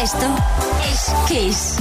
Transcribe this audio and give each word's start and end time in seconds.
Esto 0.00 0.26
es 0.92 1.12
Kiss. 1.26 1.76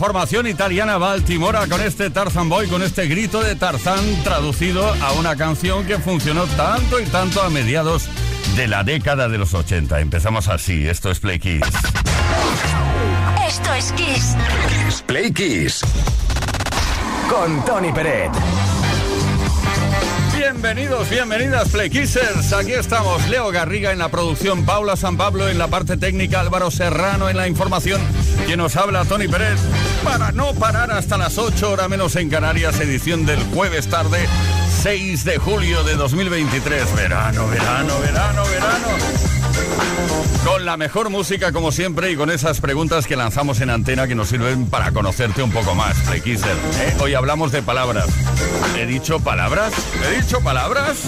Formación 0.00 0.46
italiana 0.46 0.96
Baltimora 0.96 1.66
con 1.66 1.82
este 1.82 2.08
Tarzan 2.08 2.48
Boy, 2.48 2.68
con 2.68 2.82
este 2.82 3.06
grito 3.06 3.42
de 3.42 3.54
Tarzan 3.54 4.00
traducido 4.24 4.94
a 4.94 5.12
una 5.12 5.36
canción 5.36 5.84
que 5.84 5.98
funcionó 5.98 6.46
tanto 6.46 6.98
y 7.00 7.04
tanto 7.04 7.42
a 7.42 7.50
mediados 7.50 8.08
de 8.56 8.66
la 8.66 8.82
década 8.82 9.28
de 9.28 9.36
los 9.36 9.52
80. 9.52 10.00
Empezamos 10.00 10.48
así, 10.48 10.88
esto 10.88 11.10
es 11.10 11.20
Play 11.20 11.38
Kiss. 11.38 11.60
Esto 13.46 13.74
es 13.74 13.92
Kiss. 13.92 15.02
Play 15.04 15.32
Kiss. 15.32 15.82
Con 17.28 17.62
Tony 17.66 17.92
Peret. 17.92 18.30
Bienvenidos, 20.34 21.10
bienvenidas 21.10 21.68
Play 21.68 21.90
Kissers. 21.90 22.54
Aquí 22.54 22.72
estamos, 22.72 23.28
Leo 23.28 23.50
Garriga 23.50 23.92
en 23.92 23.98
la 23.98 24.08
producción, 24.08 24.64
Paula 24.64 24.96
San 24.96 25.18
Pablo 25.18 25.46
en 25.50 25.58
la 25.58 25.68
parte 25.68 25.98
técnica, 25.98 26.40
Álvaro 26.40 26.70
Serrano 26.70 27.28
en 27.28 27.36
la 27.36 27.48
información, 27.48 28.00
quien 28.46 28.56
nos 28.56 28.76
habla 28.76 29.04
Tony 29.04 29.28
Pérez 29.28 29.60
para 30.04 30.32
no 30.32 30.54
parar 30.54 30.90
hasta 30.90 31.16
las 31.18 31.38
8 31.38 31.70
horas 31.70 31.88
menos 31.88 32.16
en 32.16 32.28
Canarias, 32.28 32.80
edición 32.80 33.26
del 33.26 33.42
jueves 33.54 33.88
tarde 33.88 34.26
6 34.82 35.24
de 35.24 35.38
julio 35.38 35.84
de 35.84 35.96
2023. 35.96 36.94
Verano, 36.96 37.46
verano, 37.48 37.98
verano, 38.00 38.42
verano. 38.44 38.88
Con 40.44 40.64
la 40.64 40.76
mejor 40.76 41.10
música 41.10 41.52
como 41.52 41.70
siempre 41.70 42.10
y 42.10 42.16
con 42.16 42.30
esas 42.30 42.60
preguntas 42.60 43.06
que 43.06 43.14
lanzamos 43.14 43.60
en 43.60 43.68
antena 43.68 44.08
que 44.08 44.14
nos 44.14 44.28
sirven 44.28 44.66
para 44.66 44.90
conocerte 44.92 45.42
un 45.42 45.50
poco 45.50 45.74
más, 45.74 45.96
Flequisser. 45.98 46.56
¿eh? 46.80 46.96
Hoy 47.00 47.14
hablamos 47.14 47.52
de 47.52 47.62
palabras. 47.62 48.06
¿He 48.78 48.86
dicho 48.86 49.20
palabras? 49.20 49.72
¿He 50.02 50.22
dicho 50.22 50.40
palabras? 50.40 50.98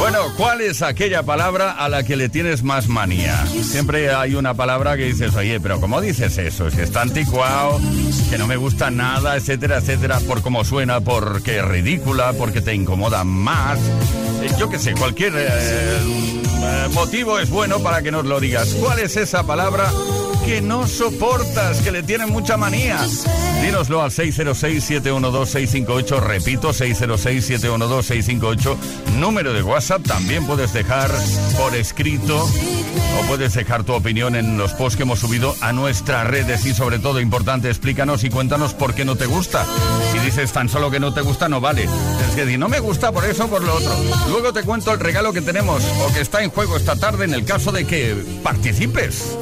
Bueno, 0.00 0.32
¿cuál 0.38 0.62
es 0.62 0.80
aquella 0.80 1.22
palabra 1.24 1.72
a 1.72 1.90
la 1.90 2.02
que 2.02 2.16
le 2.16 2.30
tienes 2.30 2.62
más 2.62 2.88
manía? 2.88 3.36
Siempre 3.46 4.10
hay 4.10 4.34
una 4.34 4.54
palabra 4.54 4.96
que 4.96 5.04
dices, 5.04 5.34
oye, 5.36 5.60
pero 5.60 5.78
¿cómo 5.78 6.00
dices 6.00 6.38
eso? 6.38 6.70
Si 6.70 6.80
está 6.80 7.02
anticuado, 7.02 7.78
que 8.30 8.38
no 8.38 8.46
me 8.46 8.56
gusta 8.56 8.90
nada, 8.90 9.36
etcétera, 9.36 9.76
etcétera, 9.76 10.18
por 10.20 10.40
cómo 10.40 10.64
suena, 10.64 11.02
porque 11.02 11.58
es 11.58 11.64
ridícula, 11.66 12.32
porque 12.32 12.62
te 12.62 12.74
incomoda 12.74 13.24
más. 13.24 13.78
Eh, 14.42 14.50
yo 14.58 14.70
qué 14.70 14.78
sé, 14.78 14.94
cualquier... 14.94 15.34
Eh, 15.36 16.39
motivo 17.00 17.38
es 17.38 17.48
bueno 17.48 17.78
para 17.78 18.02
que 18.02 18.10
nos 18.10 18.26
lo 18.26 18.40
digas. 18.40 18.76
¿Cuál 18.78 18.98
es 18.98 19.16
esa 19.16 19.44
palabra 19.44 19.90
que 20.44 20.60
no 20.60 20.86
soportas, 20.86 21.80
que 21.80 21.92
le 21.92 22.02
tiene 22.02 22.26
mucha 22.26 22.58
manía? 22.58 22.98
Dínoslo 23.62 24.02
al 24.02 24.10
606-712-658, 24.10 26.20
repito, 26.20 26.74
606-712-658, 26.74 28.76
número 29.18 29.54
de 29.54 29.62
WhatsApp, 29.62 30.02
también 30.06 30.46
puedes 30.46 30.74
dejar 30.74 31.10
por 31.56 31.74
escrito 31.74 32.46
o 33.18 33.22
puedes 33.26 33.54
dejar 33.54 33.82
tu 33.84 33.92
opinión 33.92 34.36
en 34.36 34.58
los 34.58 34.72
posts 34.72 34.96
que 34.96 35.04
hemos 35.04 35.20
subido 35.20 35.54
a 35.60 35.72
nuestras 35.72 36.26
redes 36.26 36.66
y 36.66 36.74
sobre 36.74 36.98
todo 36.98 37.20
importante, 37.20 37.68
explícanos 37.68 38.24
y 38.24 38.30
cuéntanos 38.30 38.74
por 38.74 38.94
qué 38.94 39.04
no 39.04 39.14
te 39.16 39.26
gusta. 39.26 39.64
Si 40.12 40.18
dices 40.18 40.50
tan 40.52 40.68
solo 40.68 40.90
que 40.90 40.98
no 41.00 41.14
te 41.14 41.22
gusta, 41.22 41.48
no 41.48 41.60
vale. 41.60 41.84
Es 41.84 42.34
que 42.34 42.46
di, 42.46 42.58
no 42.58 42.68
me 42.68 42.80
gusta 42.80 43.12
por 43.12 43.24
eso 43.24 43.46
por 43.48 43.62
lo 43.62 43.74
otro. 43.74 43.94
Luego 44.28 44.52
te 44.52 44.62
cuento 44.62 44.92
el 44.92 45.00
regalo 45.00 45.32
que 45.32 45.40
tenemos 45.40 45.82
o 46.06 46.12
que 46.12 46.20
está 46.20 46.42
en 46.42 46.50
juego 46.50 46.76
esta 46.76 46.89
tarde 46.96 47.24
en 47.24 47.34
el 47.34 47.44
caso 47.44 47.72
de 47.72 47.86
que 47.86 48.16
participes. 48.42 49.36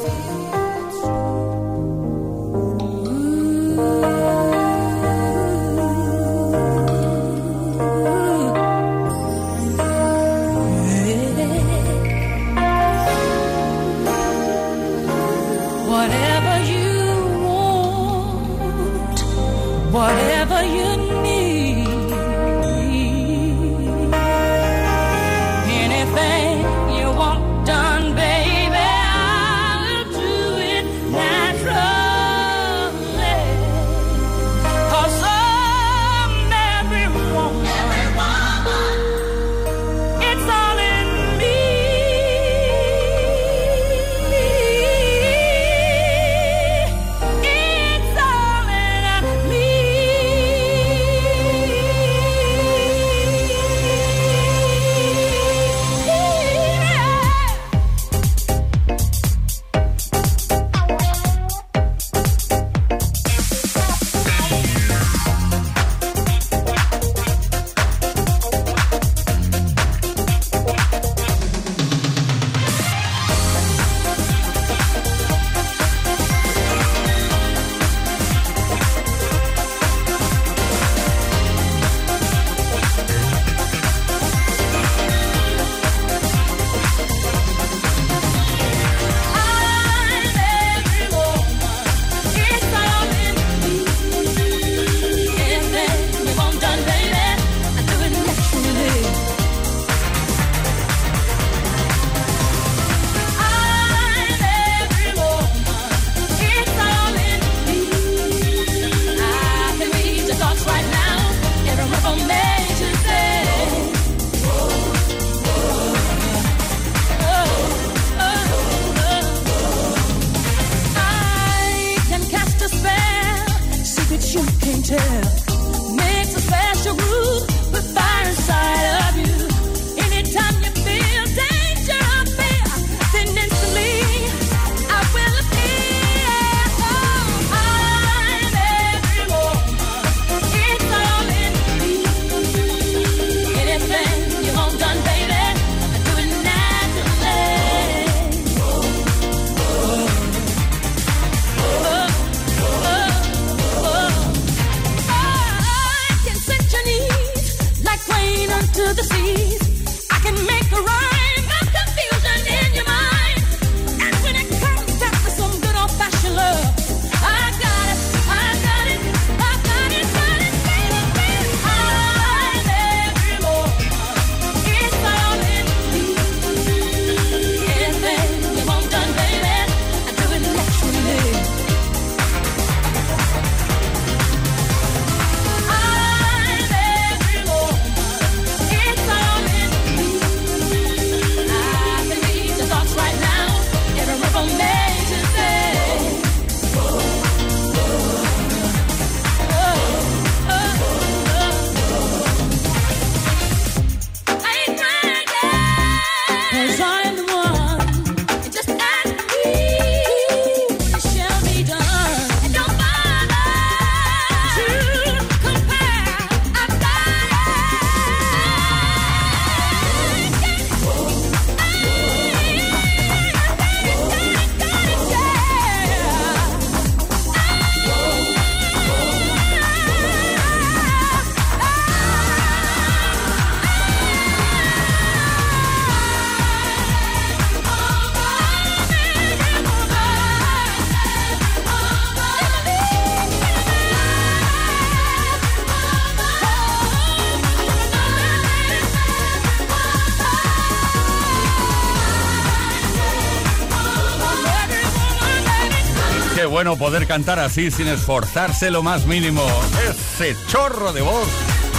Poder 256.89 257.07
cantar 257.07 257.39
así 257.39 257.71
sin 257.71 257.87
esforzarse 257.87 258.71
lo 258.71 258.83
más 258.83 259.05
mínimo. 259.05 259.47
Ese 259.91 260.35
chorro 260.47 260.91
de 260.95 261.03
voz 261.03 261.29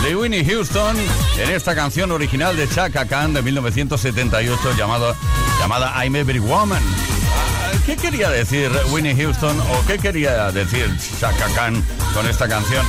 de 0.04 0.16
Winnie 0.16 0.46
Houston 0.46 0.96
en 1.40 1.50
esta 1.50 1.74
canción 1.74 2.12
original 2.12 2.56
de 2.56 2.70
Chaka 2.70 3.08
Khan 3.08 3.34
de 3.34 3.42
1978 3.42 4.74
llamado, 4.78 5.16
llamada 5.60 5.96
I'm 6.06 6.16
Every 6.16 6.38
Woman. 6.38 6.84
¿Qué 7.88 7.98
quería 7.98 8.30
decir 8.30 8.70
Winnie 8.92 9.16
Houston 9.16 9.60
o 9.60 9.88
qué 9.88 9.98
quería 9.98 10.52
decir 10.52 10.96
Chaka 11.20 11.48
Khan 11.56 11.84
con 12.14 12.28
esta 12.28 12.48
canción? 12.48 12.86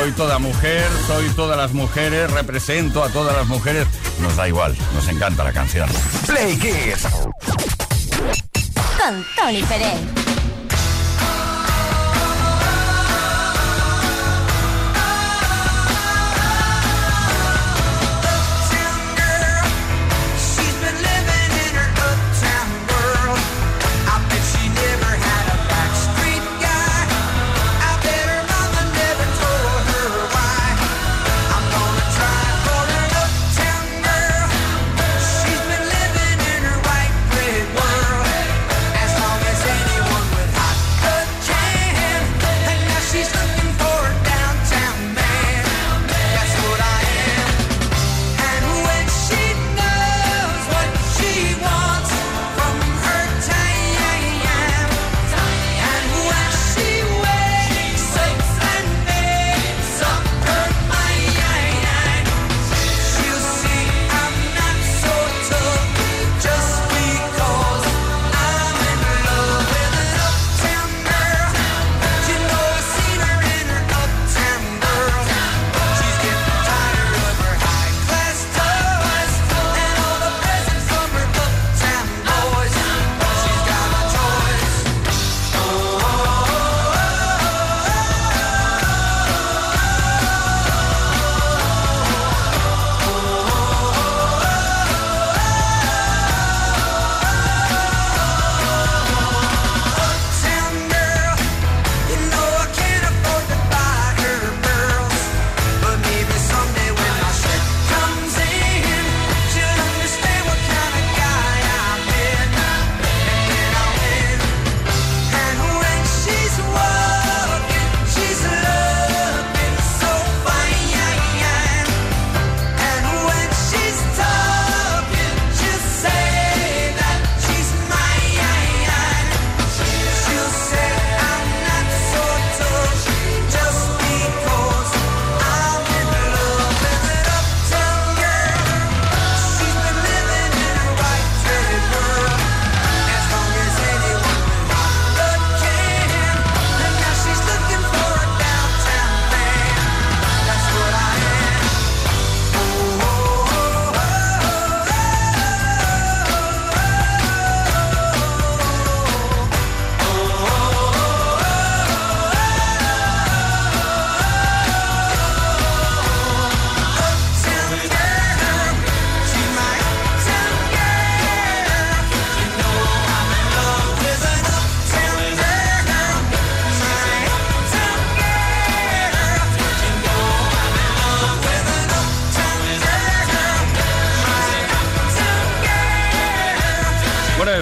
Soy 0.00 0.10
toda 0.10 0.40
mujer, 0.40 0.88
soy 1.06 1.28
todas 1.36 1.56
las 1.56 1.72
mujeres, 1.74 2.28
represento 2.32 3.04
a 3.04 3.08
todas 3.08 3.36
las 3.36 3.46
mujeres. 3.46 3.86
Nos 4.20 4.34
da 4.34 4.48
igual, 4.48 4.76
nos 4.96 5.06
encanta 5.06 5.44
la 5.44 5.52
canción. 5.52 5.88
Play 6.26 6.56
Kiss. 6.56 7.06
Con 8.98 9.24
Tony 9.36 9.62
Pérez. 9.62 10.21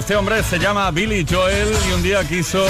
Este 0.01 0.17
hombre 0.17 0.43
se 0.43 0.59
llama 0.59 0.91
Billy 0.91 1.27
Joel 1.31 1.69
y 1.87 1.93
un 1.93 2.03
día 2.03 2.27
quiso, 2.27 2.65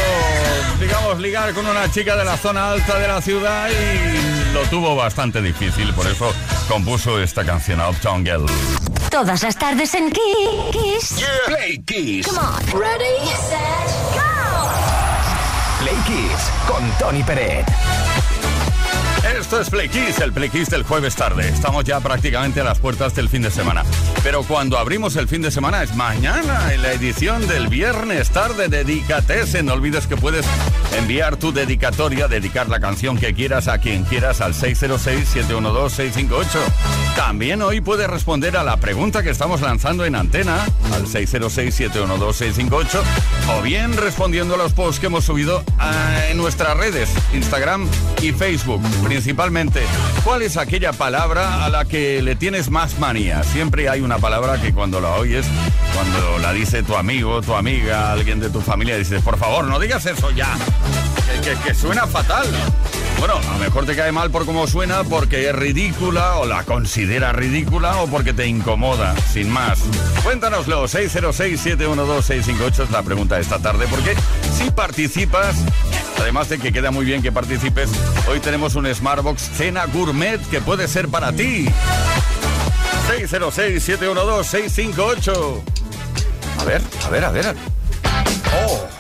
digamos, 0.80 1.20
ligar 1.20 1.54
con 1.54 1.64
una 1.64 1.88
chica 1.88 2.16
de 2.16 2.25
la 2.25 2.37
zona 2.37 2.72
alta 2.72 2.99
de 2.99 3.06
la 3.06 3.22
ciudad 3.22 3.70
y 3.70 4.52
lo 4.52 4.62
tuvo 4.62 4.96
bastante 4.96 5.40
difícil. 5.40 5.94
Por 5.94 6.08
eso 6.08 6.34
compuso 6.68 7.22
esta 7.22 7.44
canción, 7.44 7.80
Uptown 7.80 8.25
Girl. 8.25 8.46
Todas 9.12 9.44
las 9.44 9.56
tardes 9.56 9.94
en 9.94 10.10
Kiss. 10.10 11.25
Play 11.46 11.80
Kiss. 11.84 12.26
Come 12.26 12.40
on. 12.40 12.80
Ready, 12.80 13.25
set, 13.49 13.88
go. 14.12 14.68
Play 15.78 15.96
Kiss 16.08 16.50
con 16.66 16.90
Tony 16.99 17.22
Pérez. 17.22 17.64
Esto 19.38 19.60
es 19.60 19.70
Play 19.70 19.88
Kiss, 19.88 20.18
el 20.18 20.32
Play 20.32 20.50
Kiss 20.50 20.68
del 20.68 20.82
jueves 20.82 21.14
tarde. 21.14 21.49
Estamos 21.49 21.84
ya 21.84 22.00
prácticamente 22.00 22.60
a 22.60 22.64
las 22.64 22.80
puertas 22.80 23.14
del 23.14 23.28
fin 23.28 23.42
de 23.42 23.52
semana. 23.52 23.84
Pero 24.23 24.43
cuando 24.43 24.77
abrimos 24.79 25.17
el 25.17 25.29
fin 25.29 25.41
de 25.41 25.50
semana 25.50 25.83
es 25.83 25.97
mañana 25.97 26.75
en 26.75 26.83
la 26.83 26.93
edición 26.93 27.49
del 27.49 27.69
viernes 27.69 28.31
tarde 28.31 28.69
Dedicatese. 28.69 29.62
No 29.62 29.73
olvides 29.73 30.07
que 30.07 30.19
puedes 30.19 30.45
enviar 30.99 31.37
tu 31.37 31.53
dedicatoria, 31.53 32.29
dedicar 32.29 32.69
la 32.69 32.81
canción 32.81 33.17
que 33.17 33.33
quieras 33.33 33.67
a 33.69 33.79
quien 33.79 34.05
quieras 34.05 34.43
al 34.43 34.53
606-712-658. 34.53 36.47
También 37.17 37.62
hoy 37.62 37.81
puedes 37.81 38.09
responder 38.09 38.59
a 38.59 38.62
la 38.62 38.77
pregunta 38.77 39.23
que 39.23 39.31
estamos 39.31 39.62
lanzando 39.62 40.05
en 40.05 40.15
antena 40.15 40.67
al 40.93 41.07
606-712-658 41.07 43.00
o 43.57 43.62
bien 43.62 43.97
respondiendo 43.97 44.55
a 44.55 44.59
los 44.59 44.75
posts 44.75 45.00
que 45.00 45.07
hemos 45.07 45.25
subido 45.25 45.65
en 46.29 46.37
nuestras 46.37 46.77
redes, 46.77 47.09
Instagram 47.33 47.89
y 48.21 48.33
Facebook. 48.33 48.83
Principalmente, 49.03 49.81
¿cuál 50.25 50.43
es 50.43 50.59
aquella 50.59 50.93
palabra 50.93 51.65
a 51.65 51.71
la 51.71 51.87
que 51.87 52.21
le 52.23 52.37
tienes 52.37 52.71
más 52.71 52.99
manía? 52.99 53.43
Siempre 53.45 53.89
hay 53.89 54.00
una 54.00 54.10
palabra 54.19 54.61
que 54.61 54.73
cuando 54.73 55.00
la 55.00 55.11
oyes, 55.14 55.47
cuando 55.95 56.38
la 56.38 56.52
dice 56.52 56.83
tu 56.83 56.97
amigo, 56.97 57.40
tu 57.43 57.55
amiga, 57.55 58.12
alguien 58.12 58.40
de 58.40 58.50
tu 58.50 58.61
familia, 58.61 58.97
dices, 58.97 59.23
por 59.23 59.38
favor, 59.38 59.64
no 59.67 59.79
digas 59.79 60.07
eso 60.07 60.31
ya, 60.31 60.57
que 61.64 61.75
suena 61.75 62.07
fatal. 62.07 62.47
Bueno, 63.21 63.37
a 63.37 63.52
lo 63.52 63.59
mejor 63.59 63.85
te 63.85 63.95
cae 63.95 64.12
mal 64.12 64.31
por 64.31 64.47
cómo 64.47 64.67
suena, 64.67 65.05
porque 65.05 65.50
es 65.50 65.55
ridícula 65.55 66.37
o 66.37 66.47
la 66.47 66.64
considera 66.64 67.33
ridícula 67.33 67.99
o 67.99 68.07
porque 68.07 68.33
te 68.33 68.47
incomoda, 68.47 69.14
sin 69.31 69.50
más. 69.50 69.81
Cuéntanoslo, 70.23 70.85
606-712-658 70.88 72.85
es 72.85 72.90
la 72.90 73.02
pregunta 73.02 73.35
de 73.35 73.43
esta 73.43 73.59
tarde, 73.59 73.87
porque 73.90 74.14
si 74.57 74.71
participas, 74.71 75.55
además 76.19 76.49
de 76.49 76.59
que 76.59 76.73
queda 76.73 76.90
muy 76.90 77.05
bien 77.05 77.21
que 77.21 77.31
participes, 77.31 77.90
hoy 78.26 78.40
tenemos 78.40 78.75
un 78.75 78.93
Smartbox 78.93 79.50
Cena 79.55 79.85
Gourmet 79.85 80.40
que 80.49 80.62
puede 80.62 80.88
ser 80.88 81.09
para 81.09 81.31
ti. 81.33 81.69
606-712-658. 83.11 85.62
A 86.59 86.64
ver, 86.64 86.83
a 87.05 87.11
ver, 87.11 87.25
a 87.25 87.31
ver. 87.31 87.55
Oh. 88.67 89.00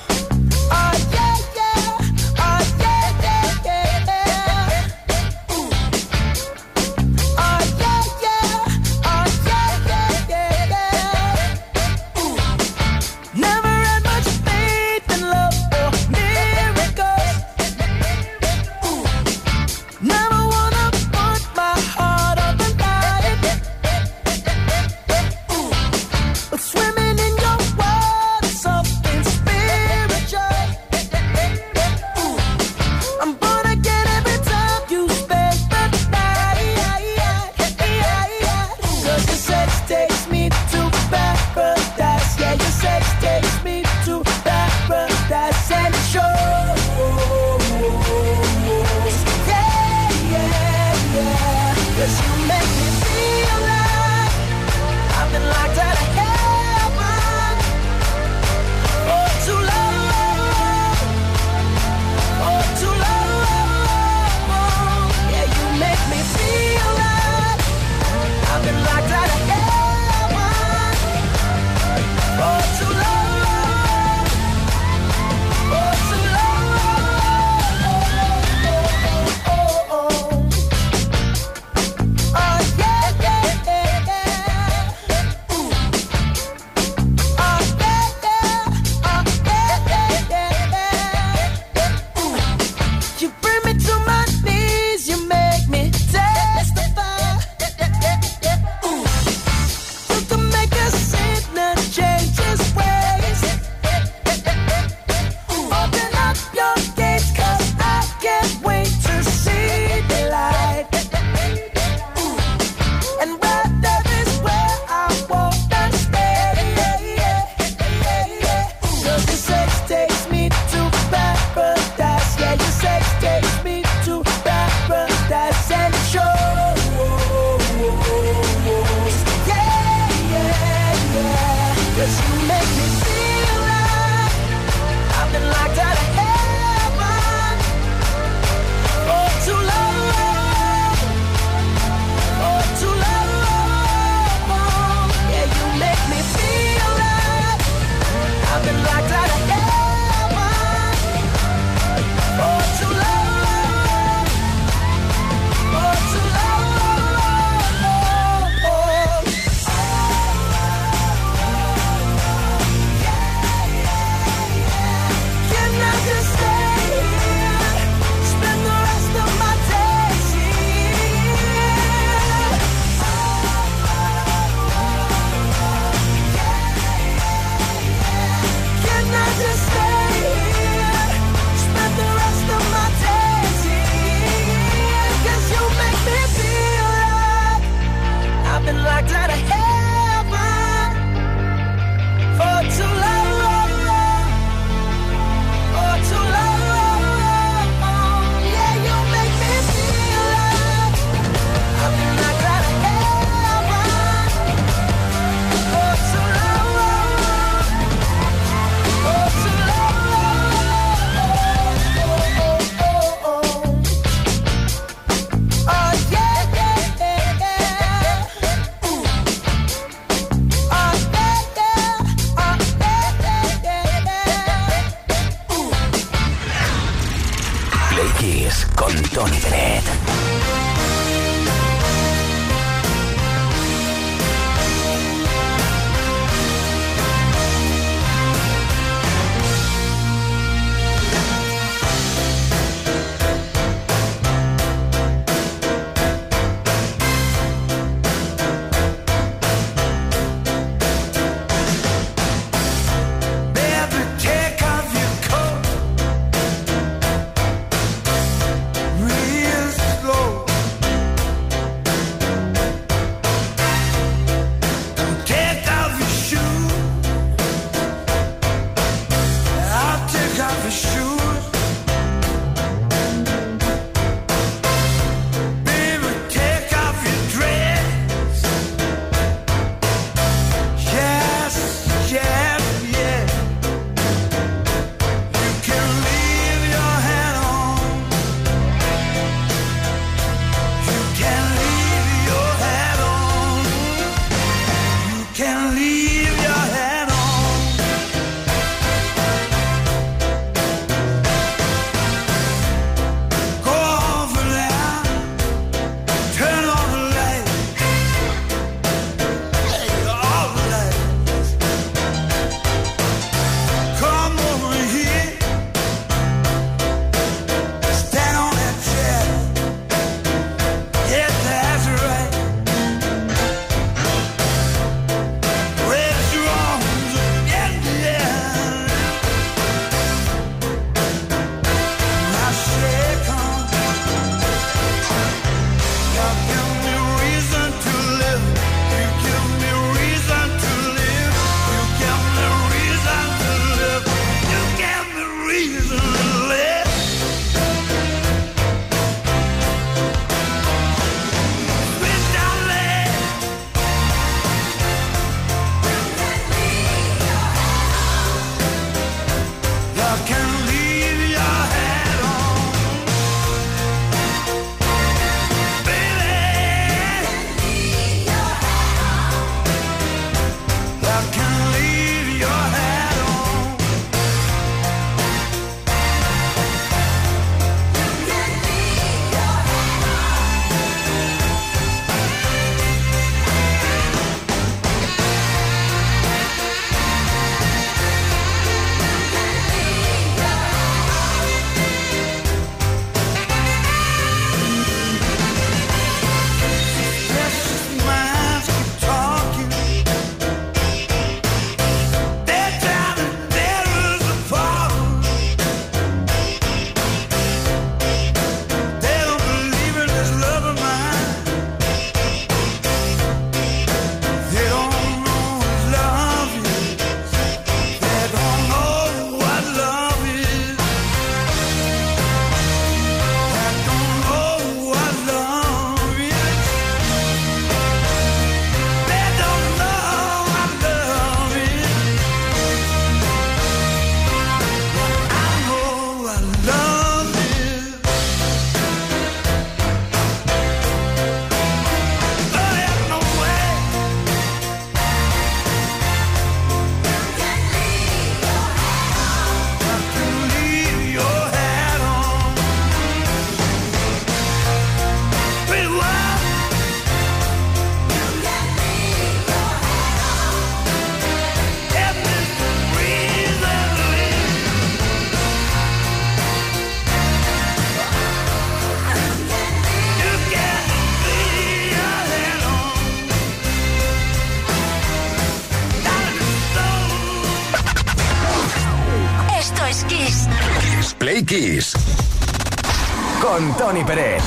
Tony 483.90 484.04
Peret. 484.04 484.40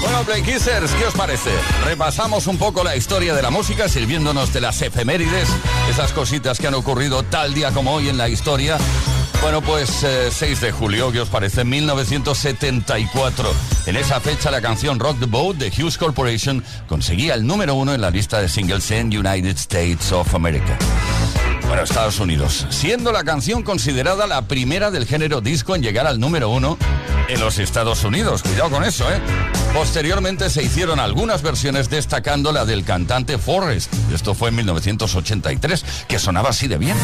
Bueno, 0.00 0.22
Play 0.24 0.40
Kissers, 0.40 0.92
¿qué 0.92 1.04
os 1.04 1.12
parece? 1.12 1.50
Repasamos 1.84 2.46
un 2.46 2.56
poco 2.56 2.82
la 2.82 2.96
historia 2.96 3.34
de 3.34 3.42
la 3.42 3.50
música, 3.50 3.86
sirviéndonos 3.86 4.50
de 4.54 4.62
las 4.62 4.80
efemérides, 4.80 5.46
esas 5.90 6.14
cositas 6.14 6.58
que 6.58 6.68
han 6.68 6.72
ocurrido 6.72 7.22
tal 7.22 7.52
día 7.52 7.70
como 7.70 7.92
hoy 7.92 8.08
en 8.08 8.16
la 8.16 8.30
historia. 8.30 8.78
Bueno, 9.42 9.60
pues 9.60 10.04
eh, 10.04 10.30
6 10.32 10.62
de 10.62 10.72
julio, 10.72 11.12
¿qué 11.12 11.20
os 11.20 11.28
parece? 11.28 11.64
1974. 11.64 13.52
En 13.84 13.96
esa 13.96 14.20
fecha 14.20 14.50
la 14.50 14.62
canción 14.62 14.98
Rock 14.98 15.20
the 15.20 15.26
Boat 15.26 15.56
de 15.56 15.68
Hughes 15.68 15.98
Corporation 15.98 16.64
conseguía 16.88 17.34
el 17.34 17.46
número 17.46 17.74
uno 17.74 17.92
en 17.92 18.00
la 18.00 18.08
lista 18.08 18.40
de 18.40 18.48
singles 18.48 18.90
en 18.90 19.08
United 19.08 19.56
States 19.58 20.12
of 20.12 20.34
America. 20.34 20.78
Bueno, 21.72 21.84
Estados 21.84 22.20
Unidos, 22.20 22.66
siendo 22.68 23.12
la 23.12 23.24
canción 23.24 23.62
considerada 23.62 24.26
la 24.26 24.42
primera 24.42 24.90
del 24.90 25.06
género 25.06 25.40
disco 25.40 25.74
en 25.74 25.80
llegar 25.80 26.06
al 26.06 26.20
número 26.20 26.50
uno 26.50 26.76
en 27.28 27.40
los 27.40 27.58
Estados 27.58 28.04
Unidos. 28.04 28.42
Cuidado 28.42 28.68
con 28.68 28.84
eso, 28.84 29.10
¿eh? 29.10 29.18
Posteriormente 29.72 30.50
se 30.50 30.62
hicieron 30.62 31.00
algunas 31.00 31.40
versiones 31.40 31.88
destacando 31.88 32.52
la 32.52 32.66
del 32.66 32.84
cantante 32.84 33.38
Forrest. 33.38 33.90
Esto 34.12 34.34
fue 34.34 34.50
en 34.50 34.56
1983, 34.56 35.84
que 36.08 36.18
sonaba 36.18 36.50
así 36.50 36.68
de 36.68 36.76
bien. 36.76 36.96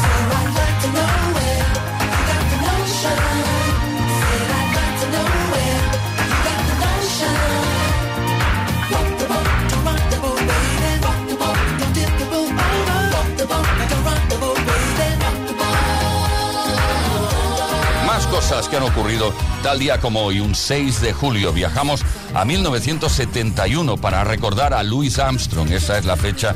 Han 18.50 18.82
ocurrido 18.82 19.34
tal 19.62 19.78
día 19.78 20.00
como 20.00 20.22
hoy, 20.22 20.40
un 20.40 20.54
6 20.54 21.02
de 21.02 21.12
julio. 21.12 21.52
Viajamos 21.52 22.02
a 22.34 22.46
1971 22.46 23.98
para 23.98 24.24
recordar 24.24 24.72
a 24.72 24.82
Louis 24.82 25.18
Armstrong. 25.18 25.70
Esa 25.70 25.98
es 25.98 26.06
la 26.06 26.16
fecha 26.16 26.54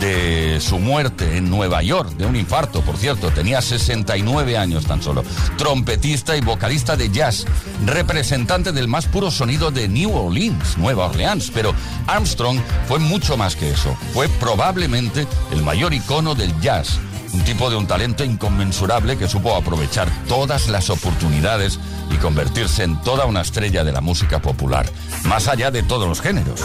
de 0.00 0.58
su 0.60 0.80
muerte 0.80 1.36
en 1.36 1.48
Nueva 1.48 1.82
York, 1.82 2.10
de 2.16 2.26
un 2.26 2.34
infarto, 2.34 2.82
por 2.82 2.96
cierto. 2.96 3.30
Tenía 3.30 3.62
69 3.62 4.58
años 4.58 4.86
tan 4.86 5.00
solo. 5.00 5.22
Trompetista 5.56 6.36
y 6.36 6.40
vocalista 6.40 6.96
de 6.96 7.08
jazz, 7.10 7.44
representante 7.86 8.72
del 8.72 8.88
más 8.88 9.06
puro 9.06 9.30
sonido 9.30 9.70
de 9.70 9.88
New 9.88 10.12
Orleans, 10.16 10.76
Nueva 10.76 11.06
Orleans. 11.06 11.52
Pero 11.54 11.72
Armstrong 12.08 12.58
fue 12.88 12.98
mucho 12.98 13.36
más 13.36 13.54
que 13.54 13.70
eso. 13.70 13.96
Fue 14.12 14.28
probablemente 14.28 15.26
el 15.52 15.62
mayor 15.62 15.94
icono 15.94 16.34
del 16.34 16.52
jazz 16.60 16.98
un 17.32 17.44
tipo 17.44 17.70
de 17.70 17.76
un 17.76 17.86
talento 17.86 18.24
inconmensurable 18.24 19.16
que 19.16 19.28
supo 19.28 19.54
aprovechar 19.54 20.08
todas 20.28 20.68
las 20.68 20.90
oportunidades 20.90 21.78
y 22.10 22.16
convertirse 22.16 22.84
en 22.84 23.00
toda 23.02 23.26
una 23.26 23.42
estrella 23.42 23.84
de 23.84 23.92
la 23.92 24.00
música 24.00 24.40
popular, 24.40 24.86
más 25.24 25.48
allá 25.48 25.70
de 25.70 25.82
todos 25.82 26.08
los 26.08 26.20
géneros. 26.20 26.62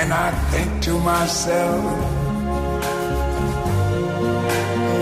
And 0.00 0.14
I 0.14 0.30
think 0.50 0.82
to 0.84 0.98
myself, 0.98 1.84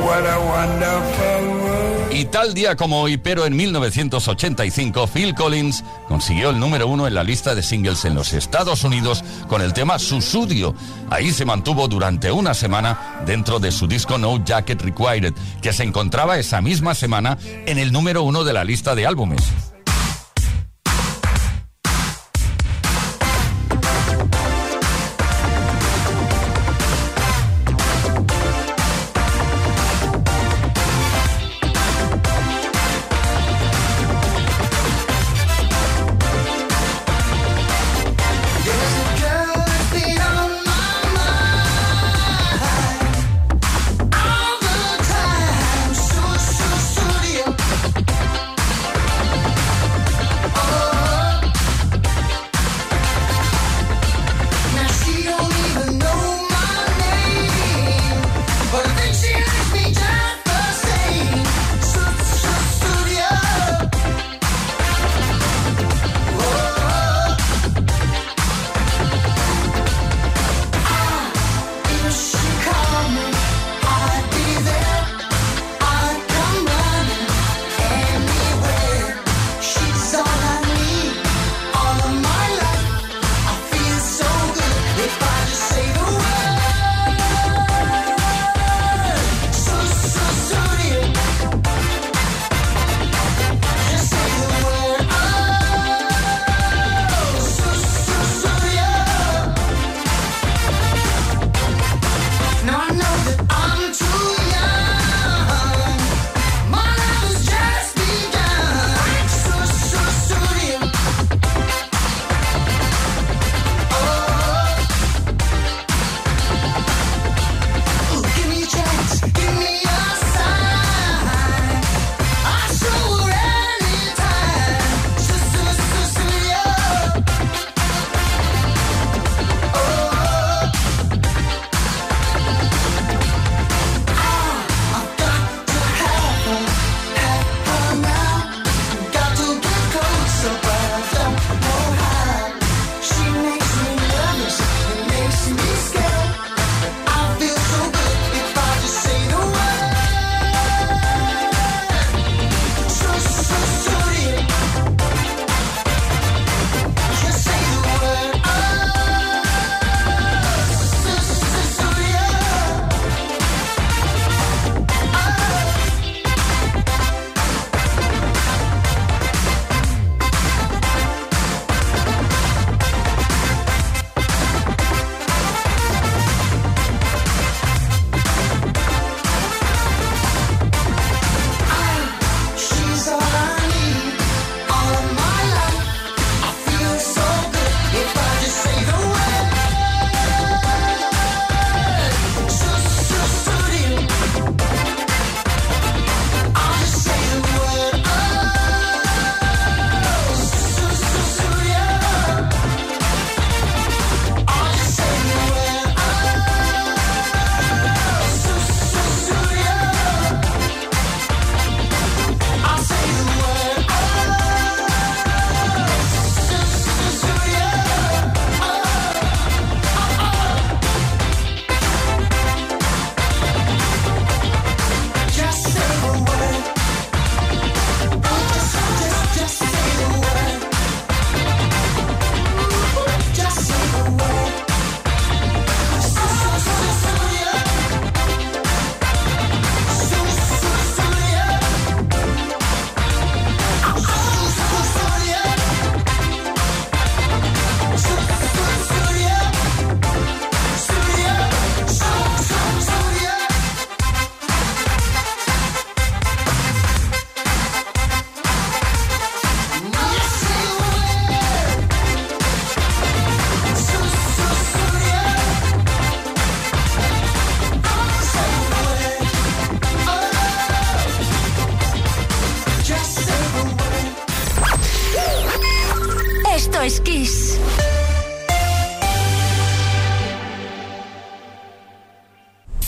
what 0.04 0.24
a 0.26 0.38
wonderful. 0.52 1.67
Y 2.10 2.24
tal 2.24 2.54
día 2.54 2.74
como 2.74 3.02
hoy, 3.02 3.18
pero 3.18 3.44
en 3.44 3.54
1985, 3.54 5.06
Phil 5.08 5.34
Collins 5.34 5.84
consiguió 6.08 6.50
el 6.50 6.58
número 6.58 6.86
uno 6.88 7.06
en 7.06 7.14
la 7.14 7.22
lista 7.22 7.54
de 7.54 7.62
singles 7.62 8.04
en 8.06 8.14
los 8.14 8.32
Estados 8.32 8.82
Unidos 8.82 9.22
con 9.46 9.60
el 9.60 9.74
tema 9.74 9.98
Susudio. 9.98 10.74
Ahí 11.10 11.30
se 11.30 11.44
mantuvo 11.44 11.86
durante 11.86 12.32
una 12.32 12.54
semana 12.54 13.22
dentro 13.26 13.60
de 13.60 13.70
su 13.70 13.86
disco 13.86 14.16
No 14.16 14.42
Jacket 14.42 14.80
Required, 14.80 15.34
que 15.60 15.72
se 15.72 15.84
encontraba 15.84 16.38
esa 16.38 16.62
misma 16.62 16.94
semana 16.94 17.36
en 17.66 17.78
el 17.78 17.92
número 17.92 18.22
uno 18.22 18.42
de 18.42 18.54
la 18.54 18.64
lista 18.64 18.94
de 18.94 19.06
álbumes. 19.06 19.42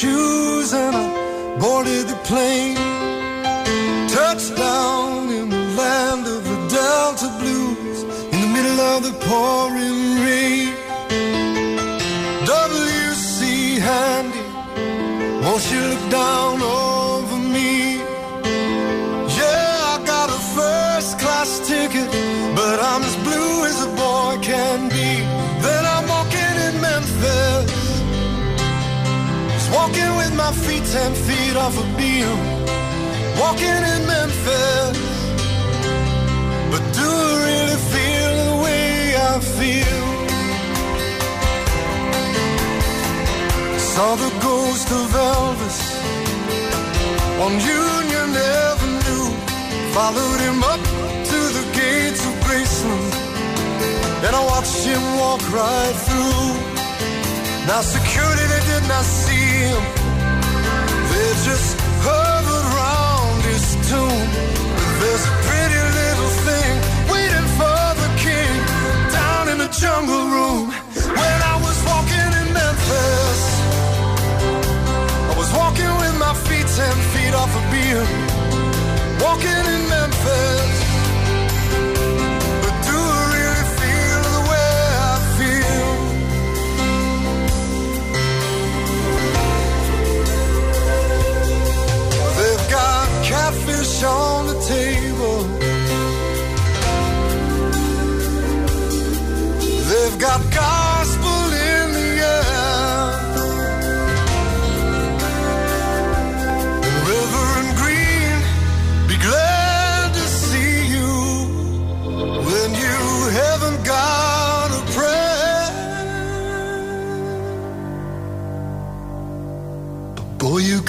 Shoes 0.00 0.72
and 0.72 0.94
I 0.94 1.58
boarded 1.58 2.06
the 2.06 2.18
plane. 2.28 2.76
Touchdown 4.08 5.28
in 5.38 5.48
the 5.50 5.64
land 5.80 6.24
of 6.34 6.40
the 6.50 6.58
Delta 6.76 7.28
Blues 7.40 7.98
in 8.32 8.38
the 8.44 8.50
middle 8.56 8.80
of 8.92 8.98
the 9.08 9.14
pouring 9.26 10.00
rain. 10.24 10.70
W.C. 12.46 13.40
Handy, 13.88 14.44
won't 15.42 15.64
you 15.72 15.80
look 15.92 16.04
down 16.12 16.47
ten 30.92 31.14
feet 31.14 31.56
off 31.56 31.76
a 31.76 31.86
beam. 31.98 32.38
Walking 33.38 33.82
in 33.92 34.00
Memphis, 34.06 34.98
but 36.70 36.82
do 36.96 37.08
I 37.28 37.34
really 37.48 37.78
feel 37.92 38.32
the 38.44 38.56
way 38.64 39.14
I 39.30 39.34
feel? 39.56 40.04
Saw 43.78 44.16
the 44.16 44.32
ghost 44.40 44.88
of 45.00 45.06
Elvis 45.32 45.80
on 47.44 47.52
Union 47.52 48.30
Avenue. 48.70 49.28
Followed 49.92 50.40
him 50.46 50.62
up 50.62 50.82
to 51.30 51.38
the 51.58 51.64
gates 51.74 52.22
of 52.28 52.32
Graceland, 52.44 53.14
and 54.24 54.32
I 54.40 54.42
watched 54.52 54.84
him 54.84 55.02
walk 55.20 55.42
right 55.52 55.96
through. 56.06 56.50
Now 57.66 57.82
security 57.82 58.58
did 58.72 58.84
not 58.88 59.04
see 59.04 59.68
him; 59.68 59.97
just 61.48 61.76
his 63.50 63.64
tomb. 63.88 64.28
There's 65.00 65.24
a 65.32 65.34
pretty 65.48 65.82
little 66.00 66.32
thing 66.46 66.74
waiting 67.12 67.48
for 67.58 67.80
the 68.02 68.10
king 68.26 68.54
down 69.18 69.44
in 69.52 69.58
the 69.64 69.70
jungle 69.80 70.24
room. 70.34 70.64
When 71.20 71.38
I 71.52 71.56
was 71.66 71.78
walking 71.90 72.30
in 72.40 72.48
Memphis. 72.60 73.40
I 75.30 75.34
was 75.40 75.50
walking 75.60 75.92
with 76.02 76.16
my 76.24 76.34
feet 76.46 76.68
ten 76.78 76.96
feet 77.12 77.34
off. 77.34 77.54
Walking 79.24 79.64
in 79.74 79.82
Memphis. 79.94 80.67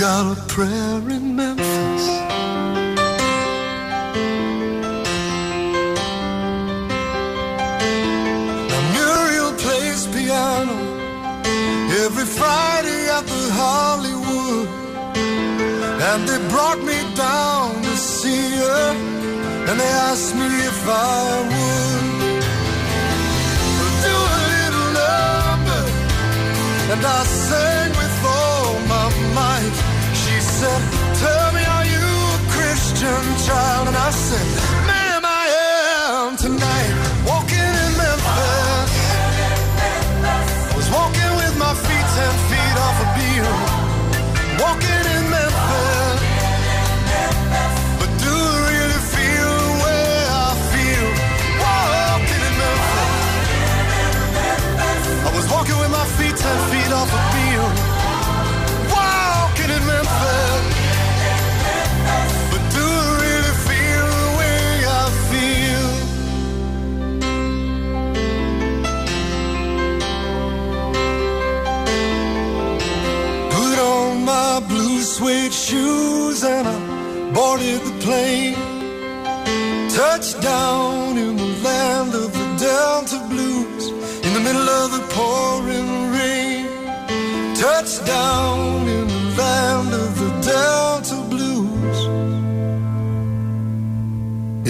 Got 0.09 0.37
a 0.37 0.41
prayer 0.55 1.01
in 1.15 1.35
Memphis. 1.35 2.05
Now 8.71 8.83
Muriel 8.95 9.53
plays 9.63 10.01
piano 10.15 10.77
every 12.05 12.27
Friday 12.39 13.01
at 13.17 13.25
the 13.33 13.43
Hollywood. 13.61 14.67
And 16.09 16.21
they 16.29 16.39
brought 16.53 16.81
me 16.91 16.99
down 17.27 17.67
to 17.87 17.93
see 18.17 18.45
her, 18.63 18.87
and 19.67 19.75
they 19.81 19.91
asked 20.09 20.33
me 20.41 20.49
if 20.71 20.79
I 20.87 21.19
would 23.79 23.95
do 24.07 24.15
a 24.37 24.41
little 24.53 24.89
number. 25.01 25.81
And 26.93 27.01
I 27.17 27.21
sang 27.45 27.78
said, 30.59 30.81
Tell 31.23 31.53
me, 31.53 31.63
are 31.63 31.85
you 31.85 32.07
a 32.35 32.39
Christian 32.51 33.23
child? 33.47 33.87
And 33.87 33.95
I 33.95 34.09
said, 34.11 34.98
shoes 75.69 76.43
and 76.43 76.67
I 76.67 76.77
boarded 77.31 77.81
the 77.89 77.95
plane. 78.05 78.55
Touchdown 79.99 81.15
in 81.25 81.35
the 81.37 81.51
land 81.67 82.11
of 82.23 82.29
the 82.39 82.47
Delta 82.65 83.19
Blues 83.29 83.83
in 84.25 84.31
the 84.37 84.43
middle 84.47 84.69
of 84.81 84.87
the 84.95 85.03
pouring 85.15 85.91
rain. 86.17 86.65
Touchdown 87.55 88.87
in 88.97 89.07
the 89.13 89.23
land 89.41 89.91
of 90.03 90.11
the 90.21 90.31
Delta 90.51 91.17
Blues 91.33 91.99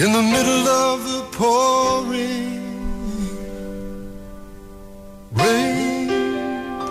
in 0.02 0.10
the 0.18 0.24
middle 0.34 0.66
of 0.84 0.96
the 1.12 1.22
pouring 1.38 2.60
rain. 5.32 6.10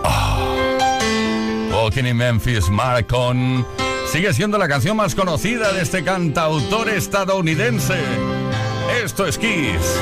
Ah. 0.03 1.69
Walking 1.73 2.07
in 2.07 2.17
Memphis, 2.17 2.69
Marcon. 2.69 3.78
Sigue 4.11 4.33
siendo 4.33 4.57
la 4.57 4.67
canción 4.67 4.97
más 4.97 5.13
conocida 5.15 5.71
de 5.71 5.81
este 5.83 6.03
cantautor 6.03 6.89
estadounidense. 6.89 7.99
Esto 9.03 9.25
es 9.27 9.37
Kiss. 9.37 10.01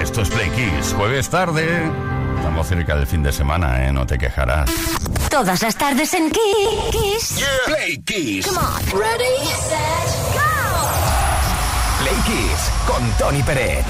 Esto 0.00 0.22
es 0.22 0.28
Play 0.30 0.50
Kiss. 0.50 0.92
Jueves 0.96 1.28
tarde. 1.28 1.90
Estamos 2.36 2.66
cerca 2.66 2.96
del 2.96 3.06
fin 3.06 3.22
de 3.22 3.32
semana, 3.32 3.86
¿eh? 3.86 3.92
No 3.92 4.04
te 4.06 4.18
quejarás. 4.18 4.70
Todas 5.30 5.62
las 5.62 5.76
tardes 5.76 6.12
en 6.14 6.30
Ki- 6.30 6.40
Kiss. 6.90 7.40
Play 7.66 7.98
Kiss. 8.04 8.46
Come 8.46 8.58
on. 8.58 9.00
Ready, 9.00 9.46
set, 9.46 10.34
go. 10.34 12.02
Play 12.02 12.16
Kiss 12.26 12.70
con 12.86 13.10
Tony 13.18 13.42
Peret. 13.42 13.84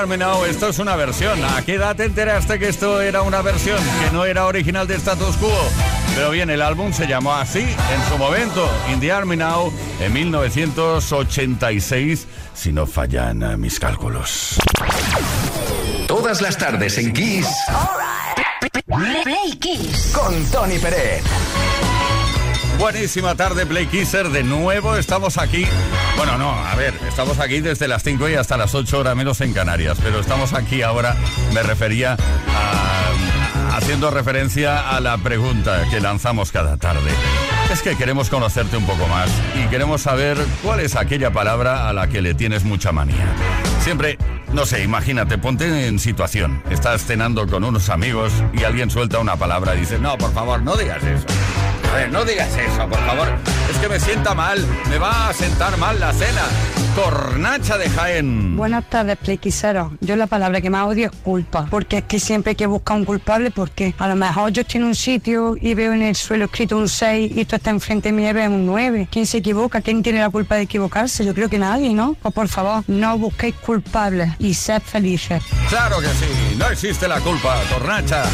Army 0.00 0.16
Now, 0.16 0.44
esto 0.44 0.68
es 0.68 0.78
una 0.78 0.96
versión. 0.96 1.44
¿A 1.44 1.62
qué 1.62 1.74
edad 1.74 1.96
te 1.96 2.04
enteraste 2.04 2.58
que 2.58 2.68
esto 2.68 3.00
era 3.00 3.22
una 3.22 3.42
versión? 3.42 3.78
Que 4.02 4.10
no 4.12 4.24
era 4.24 4.46
original 4.46 4.86
de 4.86 4.96
Status 4.96 5.36
Quo. 5.36 5.52
Pero 6.14 6.30
bien, 6.30 6.50
el 6.50 6.62
álbum 6.62 6.92
se 6.92 7.06
llamó 7.06 7.34
así 7.34 7.60
en 7.60 8.08
su 8.08 8.18
momento, 8.18 8.68
In 8.92 9.00
the 9.00 9.12
Army 9.12 9.36
Now, 9.36 9.72
en 10.00 10.12
1986, 10.12 12.26
si 12.54 12.72
no 12.72 12.86
fallan 12.86 13.42
eh, 13.42 13.56
mis 13.56 13.78
cálculos. 13.78 14.56
Todas 16.06 16.40
las 16.40 16.56
tardes 16.56 16.96
en 16.98 17.12
Kiss. 17.12 17.46
Play 18.86 19.52
Kiss. 19.60 20.12
Con 20.14 20.44
Tony 20.46 20.78
Pérez. 20.78 21.22
Buenísima 22.80 23.34
tarde, 23.34 23.66
Play 23.66 23.86
Kisser. 23.88 24.30
De 24.30 24.42
nuevo 24.42 24.96
estamos 24.96 25.36
aquí. 25.36 25.66
Bueno, 26.16 26.38
no, 26.38 26.50
a 26.50 26.74
ver, 26.76 26.94
estamos 27.06 27.38
aquí 27.38 27.60
desde 27.60 27.86
las 27.86 28.02
5 28.02 28.30
y 28.30 28.34
hasta 28.36 28.56
las 28.56 28.74
8 28.74 28.98
horas 28.98 29.14
menos 29.14 29.42
en 29.42 29.52
Canarias. 29.52 29.98
Pero 30.02 30.18
estamos 30.18 30.54
aquí 30.54 30.80
ahora, 30.80 31.14
me 31.52 31.62
refería 31.62 32.16
a. 32.48 33.76
haciendo 33.76 34.10
referencia 34.10 34.96
a 34.96 35.00
la 35.00 35.18
pregunta 35.18 35.84
que 35.90 36.00
lanzamos 36.00 36.52
cada 36.52 36.78
tarde. 36.78 37.10
Es 37.70 37.82
que 37.82 37.96
queremos 37.96 38.30
conocerte 38.30 38.78
un 38.78 38.86
poco 38.86 39.06
más 39.08 39.30
y 39.62 39.68
queremos 39.68 40.00
saber 40.00 40.38
cuál 40.62 40.80
es 40.80 40.96
aquella 40.96 41.30
palabra 41.32 41.86
a 41.86 41.92
la 41.92 42.08
que 42.08 42.22
le 42.22 42.32
tienes 42.32 42.64
mucha 42.64 42.92
manía. 42.92 43.26
Siempre, 43.82 44.16
no 44.54 44.64
sé, 44.64 44.82
imagínate, 44.82 45.36
ponte 45.36 45.86
en 45.86 45.98
situación. 45.98 46.62
Estás 46.70 47.04
cenando 47.04 47.46
con 47.46 47.62
unos 47.62 47.90
amigos 47.90 48.32
y 48.54 48.64
alguien 48.64 48.90
suelta 48.90 49.18
una 49.18 49.36
palabra 49.36 49.74
y 49.74 49.80
dice, 49.80 49.98
no, 49.98 50.16
por 50.16 50.32
favor, 50.32 50.62
no 50.62 50.76
digas 50.76 51.04
eso. 51.04 51.26
A 51.90 51.94
ver, 51.94 52.12
no 52.12 52.24
digas 52.24 52.48
eso, 52.56 52.88
por 52.88 52.98
favor. 53.00 53.28
Es 53.68 53.76
que 53.78 53.88
me 53.88 53.98
sienta 53.98 54.34
mal, 54.34 54.64
me 54.88 54.98
va 54.98 55.28
a 55.28 55.32
sentar 55.32 55.76
mal 55.76 55.98
la 55.98 56.12
cena. 56.12 56.42
Cornacha 56.94 57.78
de 57.78 57.88
Jaén. 57.88 58.56
Buenas 58.56 58.88
tardes, 58.88 59.16
playquiseros. 59.16 59.92
Yo 60.00 60.16
la 60.16 60.26
palabra 60.26 60.60
que 60.60 60.70
más 60.70 60.86
odio 60.86 61.06
es 61.06 61.16
culpa, 61.22 61.66
porque 61.70 61.98
es 61.98 62.04
que 62.04 62.20
siempre 62.20 62.50
hay 62.50 62.56
que 62.56 62.66
buscar 62.66 62.96
un 62.96 63.04
culpable, 63.04 63.50
porque 63.50 63.94
a 63.98 64.06
lo 64.08 64.16
mejor 64.16 64.50
yo 64.52 64.62
estoy 64.62 64.80
en 64.80 64.86
un 64.88 64.94
sitio 64.94 65.56
y 65.60 65.74
veo 65.74 65.92
en 65.92 66.02
el 66.02 66.14
suelo 66.14 66.44
escrito 66.46 66.76
un 66.76 66.88
6 66.88 67.32
y 67.34 67.44
tú 67.44 67.56
estás 67.56 67.72
enfrente 67.72 68.12
mío 68.12 68.30
y 68.30 68.32
ves 68.34 68.48
un 68.48 68.66
9. 68.66 69.08
¿Quién 69.10 69.26
se 69.26 69.38
equivoca? 69.38 69.80
¿Quién 69.80 70.02
tiene 70.02 70.20
la 70.20 70.30
culpa 70.30 70.56
de 70.56 70.62
equivocarse? 70.62 71.24
Yo 71.24 71.34
creo 71.34 71.48
que 71.48 71.58
nadie, 71.58 71.92
¿no? 71.94 72.14
Pues 72.22 72.34
por 72.34 72.48
favor, 72.48 72.84
no 72.86 73.18
busquéis 73.18 73.54
culpables 73.56 74.30
y 74.38 74.54
sed 74.54 74.82
felices. 74.82 75.42
Claro 75.68 75.98
que 76.00 76.08
sí, 76.08 76.56
no 76.56 76.68
existe 76.68 77.08
la 77.08 77.20
culpa, 77.20 77.56
Cornacha. 77.72 78.24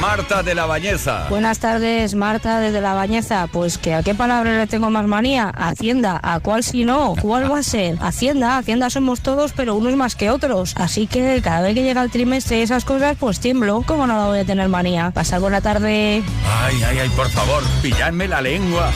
Marta 0.00 0.42
de 0.42 0.54
la 0.54 0.64
Bañeza. 0.64 1.26
Buenas 1.28 1.58
tardes, 1.58 2.14
Marta 2.14 2.58
desde 2.58 2.79
La 2.80 2.94
Bañeza. 2.94 3.46
Pues 3.52 3.78
que 3.78 3.94
a 3.94 4.02
qué 4.02 4.14
palabra 4.14 4.56
le 4.56 4.66
tengo 4.66 4.90
más 4.90 5.06
manía. 5.06 5.48
Hacienda. 5.48 6.20
¿A 6.22 6.40
cuál 6.40 6.62
si 6.62 6.84
no? 6.84 7.14
¿Cuál 7.20 7.50
va 7.50 7.58
a 7.58 7.62
ser? 7.62 7.96
Hacienda. 8.00 8.58
Hacienda 8.58 8.90
somos 8.90 9.20
todos, 9.20 9.52
pero 9.52 9.74
unos 9.74 9.96
más 9.96 10.14
que 10.14 10.30
otros. 10.30 10.74
Así 10.76 11.06
que 11.06 11.40
cada 11.42 11.62
vez 11.62 11.74
que 11.74 11.82
llega 11.82 12.02
el 12.02 12.10
trimestre 12.10 12.58
y 12.58 12.62
esas 12.62 12.84
cosas, 12.84 13.16
pues 13.18 13.40
tiemblo. 13.40 13.82
¿Cómo 13.86 14.06
no 14.06 14.16
la 14.16 14.26
voy 14.26 14.38
a 14.40 14.44
tener 14.44 14.68
manía? 14.68 15.10
Pasar 15.10 15.40
buena 15.40 15.60
tarde. 15.60 16.22
Ay, 16.62 16.82
ay, 16.86 16.98
ay, 16.98 17.08
por 17.10 17.28
favor, 17.30 17.62
pilladme 17.82 18.28
la 18.28 18.40
lengua. 18.40 18.90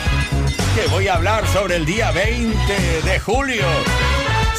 Que 0.75 0.89
voy 0.91 1.09
a 1.09 1.15
hablar 1.15 1.47
sobre 1.49 1.77
el 1.77 1.87
día 1.87 2.11
20 2.11 3.03
de 3.05 3.21
julio. 3.21 3.65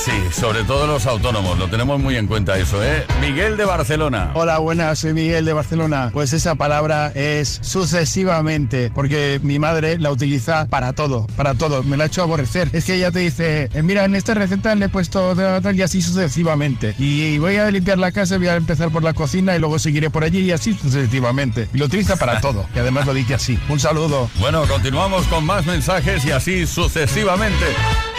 Sí, 0.06 0.12
sobre 0.32 0.64
todo 0.66 0.86
los 0.86 1.08
autónomos, 1.08 1.58
lo 1.58 1.68
tenemos 1.68 1.99
muy 1.99 2.16
en 2.16 2.28
cuenta 2.28 2.60
eso, 2.60 2.84
¿eh? 2.84 3.03
Miguel 3.22 3.58
de 3.58 3.66
Barcelona. 3.66 4.30
Hola, 4.36 4.60
buenas, 4.60 4.99
soy 4.99 5.16
Miguel 5.16 5.45
de 5.45 5.53
Barcelona. 5.53 6.12
Pues 6.14 6.32
esa 6.32 6.53
palabra 6.53 7.12
es 7.16 7.58
sucesivamente, 7.64 8.91
porque 8.93 9.39
mi 9.41 9.58
madre 9.58 9.97
la 9.97 10.12
utiliza 10.12 10.68
para 10.68 10.93
todo, 10.93 11.26
para 11.36 11.56
todo. 11.56 11.82
Me 11.82 11.97
la 11.97 12.03
ha 12.03 12.08
hecho 12.08 12.22
aborrecer. 12.22 12.70
Es 12.72 12.86
que 12.86 12.93
ella 12.93 13.10
te 13.10 13.18
dice, 13.18 13.68
eh, 13.74 13.82
mira, 13.82 14.06
en 14.06 14.14
esta 14.14 14.36
receta 14.36 14.76
le 14.76 14.86
he 14.86 14.89
puesto 14.89 15.36
tal, 15.36 15.76
y 15.76 15.82
así 15.82 16.03
sucesivamente. 16.03 16.93
Y 16.99 17.39
voy 17.39 17.56
a 17.56 17.72
limpiar 17.72 17.97
la 17.97 18.12
casa, 18.12 18.38
voy 18.38 18.49
a 18.49 18.58
empezar 18.58 18.91
por 18.91 19.01
la 19.01 19.14
cocina 19.14 19.56
y 19.56 19.60
luego 19.60 19.80
seguiré 19.80 20.12
por 20.12 20.24
allí 20.24 20.41
y 20.41 20.51
así 20.51 20.76
sucesivamente. 20.76 21.68
Y 21.74 21.80
lo 21.80 21.86
utiliza 21.86 22.16
para 22.16 22.41
todo. 22.41 22.68
Y 22.76 22.78
además 22.78 23.08
lo 23.08 23.14
dice 23.16 23.34
así. 23.34 23.58
Un 23.70 23.80
saludo. 23.80 24.30
Bueno, 24.39 24.68
continuamos 24.68 25.26
con 25.26 25.47
más 25.47 25.66
mensajes 25.66 26.24
y 26.26 26.32
así 26.32 26.68
sucesivamente. 26.68 27.66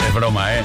Es 0.08 0.12
broma, 0.12 0.52
¿eh? 0.52 0.62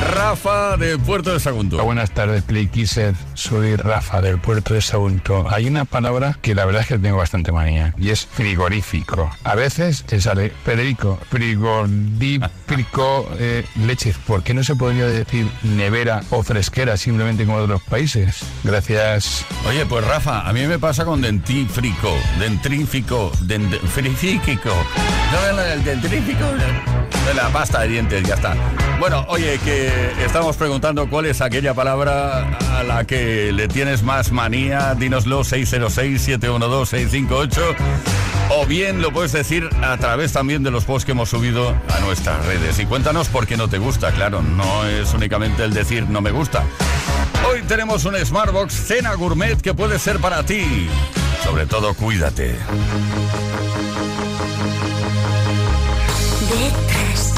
Rafa 0.00 0.76
de 0.76 0.96
Puerto 0.96 1.32
de 1.32 1.40
Sagunto. 1.40 1.82
Buenas 1.82 2.12
tardes, 2.12 2.44
Playkisser. 2.44 3.14
Soy 3.34 3.74
Rafa 3.74 4.20
del 4.20 4.38
puerto 4.38 4.74
de 4.74 4.80
Sagunto. 4.80 5.46
Hay 5.50 5.66
una 5.66 5.84
palabra 5.84 6.38
que 6.40 6.54
la 6.54 6.64
verdad 6.64 6.82
es 6.82 6.88
que 6.88 6.98
tengo 6.98 7.16
bastante 7.16 7.50
manía 7.50 7.94
y 7.98 8.10
es 8.10 8.24
frigorífico. 8.26 9.28
A 9.42 9.56
veces 9.56 10.04
te 10.04 10.20
sale 10.20 10.52
Federico, 10.64 11.18
frigorífico, 11.30 13.28
eh, 13.38 13.64
leche. 13.84 14.14
¿Por 14.24 14.44
qué 14.44 14.54
no 14.54 14.62
se 14.62 14.76
podría 14.76 15.06
decir 15.06 15.50
nevera 15.64 16.20
o 16.30 16.44
fresquera 16.44 16.96
simplemente 16.96 17.44
como 17.44 17.58
de 17.58 17.64
otros 17.64 17.82
países? 17.82 18.44
Gracias. 18.62 19.44
Oye, 19.66 19.84
pues 19.84 20.06
Rafa, 20.06 20.48
a 20.48 20.52
mí 20.52 20.64
me 20.66 20.78
pasa 20.78 21.04
con 21.04 21.20
dentífrico, 21.20 22.14
dentrífico, 22.38 23.32
dentífico. 23.40 24.70
No, 25.32 25.60
el 25.60 25.84
dentrífico 25.84 26.44
de 27.26 27.34
la 27.34 27.48
pasta 27.48 27.80
de 27.80 27.88
dientes, 27.88 28.22
ya 28.22 28.34
está. 28.34 28.54
Bueno, 28.98 29.24
oye, 29.28 29.58
que 29.64 29.87
estamos 30.24 30.56
preguntando 30.56 31.08
cuál 31.08 31.26
es 31.26 31.40
aquella 31.40 31.74
palabra 31.74 32.58
a 32.76 32.82
la 32.82 33.04
que 33.04 33.52
le 33.52 33.68
tienes 33.68 34.02
más 34.02 34.32
manía. 34.32 34.94
Dínoslo 34.94 35.44
606-712-658. 35.44 37.76
O 38.50 38.66
bien 38.66 39.02
lo 39.02 39.12
puedes 39.12 39.32
decir 39.32 39.68
a 39.82 39.96
través 39.98 40.32
también 40.32 40.62
de 40.62 40.70
los 40.70 40.84
posts 40.84 41.04
que 41.04 41.12
hemos 41.12 41.28
subido 41.28 41.70
a 41.70 42.00
nuestras 42.00 42.44
redes. 42.46 42.78
Y 42.78 42.86
cuéntanos 42.86 43.28
por 43.28 43.46
qué 43.46 43.56
no 43.56 43.68
te 43.68 43.78
gusta, 43.78 44.12
claro. 44.12 44.42
No 44.42 44.86
es 44.86 45.12
únicamente 45.12 45.64
el 45.64 45.74
decir 45.74 46.08
no 46.08 46.20
me 46.20 46.30
gusta. 46.30 46.64
Hoy 47.50 47.62
tenemos 47.62 48.04
un 48.04 48.16
Smartbox 48.16 48.72
Cena 48.72 49.14
Gourmet 49.14 49.60
que 49.60 49.74
puede 49.74 49.98
ser 49.98 50.18
para 50.18 50.42
ti. 50.44 50.88
Sobre 51.44 51.66
todo, 51.66 51.94
cuídate. 51.94 52.56
Detrás 56.48 57.34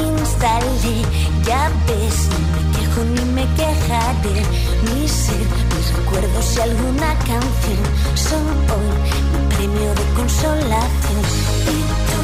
instalé, 0.00 1.02
ya 1.46 1.70
ves, 1.86 2.28
no 2.30 2.38
me 2.54 2.62
quejo 2.76 3.04
ni 3.14 3.24
me 3.32 3.44
quejaré. 3.56 4.42
Mi 4.84 5.08
ser, 5.08 5.46
mis 5.74 5.96
recuerdos 5.96 6.56
y 6.56 6.60
alguna 6.60 7.14
canción 7.30 7.82
son 8.14 8.44
hoy 8.72 8.90
mi 9.32 9.54
premio 9.54 9.90
de 9.94 10.04
consolación. 10.16 11.22
¿Y 11.74 11.78
tú 12.10 12.20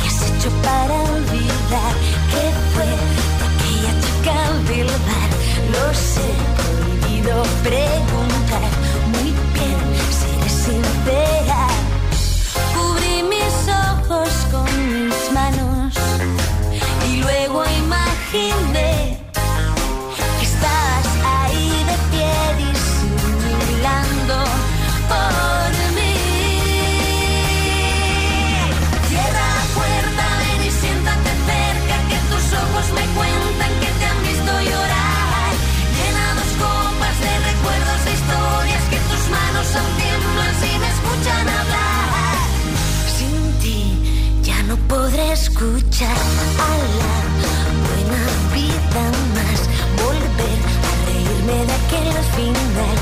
qué 0.00 0.08
has 0.08 0.22
hecho 0.30 0.50
para 0.62 0.96
olvidar 1.16 1.92
que 2.32 2.44
fue 2.72 2.90
aquella 3.48 3.92
chica 4.04 4.38
del 4.68 4.86
bar? 4.86 5.30
Lo 5.74 5.94
sé, 5.94 6.28
prohibido 6.58 7.42
preguntar. 7.62 8.70
Muy 9.12 9.30
bien, 9.54 9.78
seré 10.18 10.50
sincera. 10.50 11.87
Escuchar 45.42 46.20
a 46.66 46.72
la 47.00 47.16
buena 47.86 48.22
vida 48.56 49.04
más. 49.36 49.60
Volver 50.02 50.58
a 50.88 50.92
reírme 51.06 51.58
de 51.68 51.74
aquel 51.80 52.16
final 52.36 52.96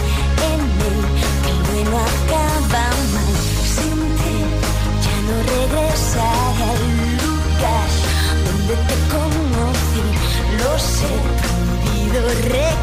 en 0.51 0.61
el 0.89 0.99
que 1.45 1.53
bueno 1.68 1.97
acaba 2.12 2.84
mal. 3.14 3.34
Sin 3.74 3.99
ya 5.05 5.16
no 5.26 5.37
regresaré 5.55 6.64
al 6.72 6.84
lugar 7.24 7.89
donde 8.47 8.74
te 8.89 8.97
conocí. 9.14 10.05
Lo 10.61 10.72
sé, 10.95 11.12
prohibido. 11.41 12.75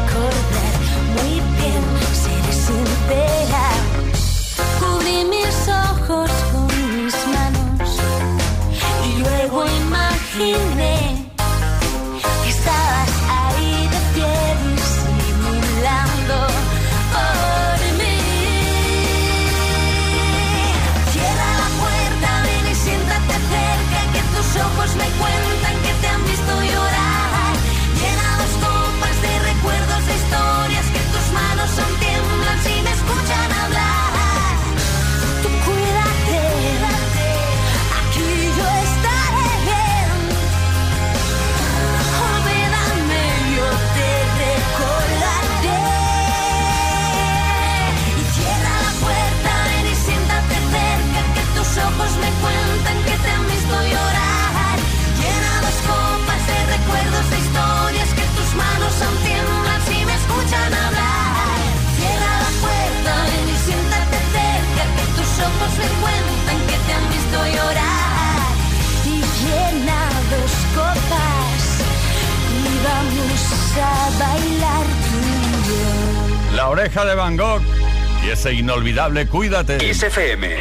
Ese 78.44 78.52
inolvidable 78.52 79.26
Cuídate. 79.26 79.78
FM. 79.90 80.54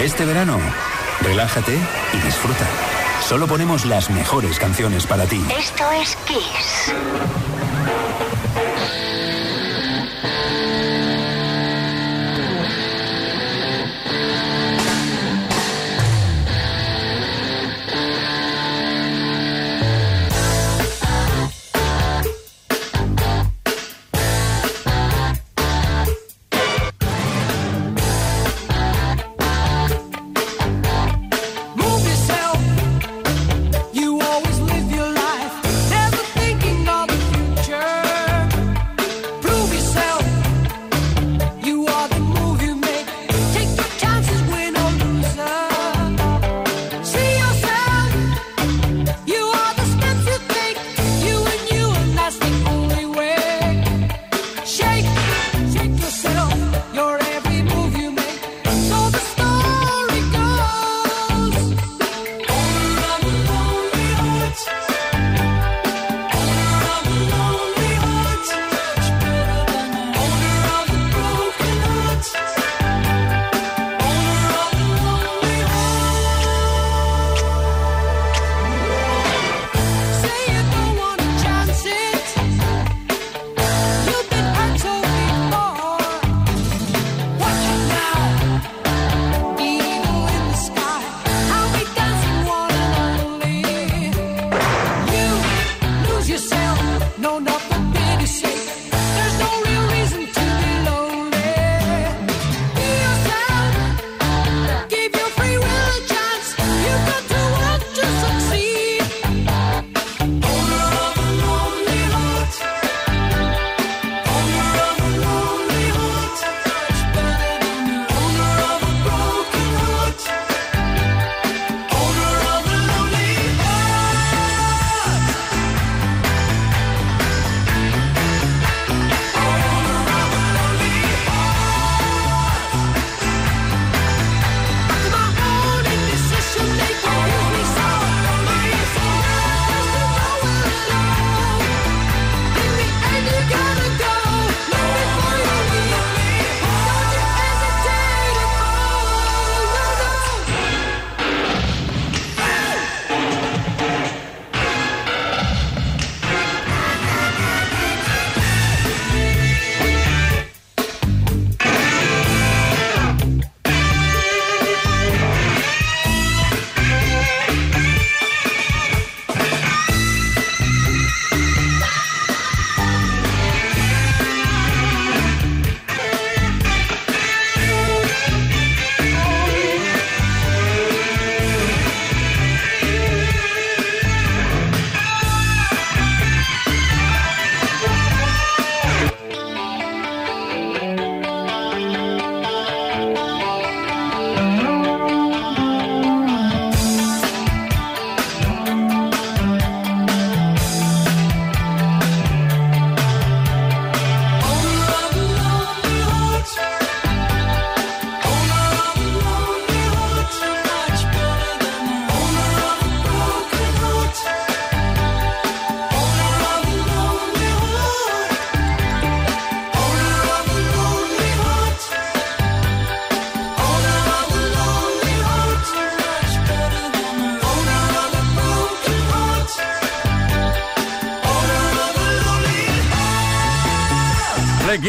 Este 0.00 0.24
verano, 0.24 0.58
relájate 1.20 1.74
y 1.74 2.16
disfruta. 2.24 2.66
Solo 3.20 3.46
ponemos 3.46 3.84
las 3.84 4.08
mejores 4.08 4.58
canciones 4.58 5.06
para 5.06 5.26
ti. 5.26 5.44
Esto 5.58 5.84
es 5.92 6.16
Kiss. 6.26 6.94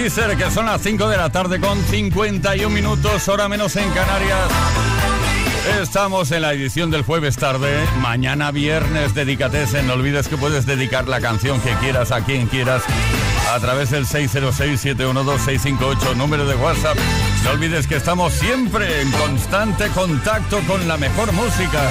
Kisser, 0.08 0.38
que 0.38 0.50
son 0.52 0.68
las 0.68 0.82
5 0.84 1.10
de 1.10 1.18
la 1.18 1.30
tarde 1.30 1.60
con 1.60 1.84
51 1.84 2.74
minutos, 2.74 3.28
hora 3.28 3.50
menos 3.50 3.76
en 3.76 3.90
Canarias. 3.90 4.50
Estamos 5.82 6.32
en 6.32 6.44
la 6.44 6.54
edición 6.54 6.90
del 6.92 7.02
jueves 7.02 7.36
tarde. 7.36 7.86
Mañana 8.00 8.52
viernes, 8.52 9.14
dedicatesen. 9.14 9.86
No 9.86 9.96
olvides 9.96 10.30
que 10.30 10.38
puedes 10.38 10.66
dedicar 10.66 11.10
la 11.10 11.20
canción 11.20 11.60
que 11.60 11.74
quieras 11.74 12.14
a 12.14 12.24
quien 12.24 12.48
quieras 12.48 12.84
a 13.54 13.60
través 13.60 13.90
del 13.90 14.06
606-712-658, 14.06 16.16
número 16.16 16.46
de 16.46 16.56
WhatsApp. 16.56 16.96
No 17.44 17.50
olvides 17.50 17.86
que 17.86 17.98
estamos 17.98 18.32
siempre 18.32 19.02
en 19.02 19.12
constante 19.12 19.90
contacto 19.90 20.62
con 20.68 20.88
la 20.88 20.96
mejor 20.96 21.34
música, 21.34 21.82